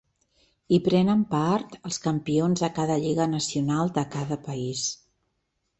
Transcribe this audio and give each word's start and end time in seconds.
Hi 0.71 0.77
prenen 0.87 1.21
part 1.33 1.77
els 1.91 2.01
campions 2.07 2.65
de 2.65 2.71
cada 2.81 2.99
lliga 3.05 3.29
nacional 3.37 3.95
de 4.01 4.09
cada 4.19 4.41
país. 4.51 4.93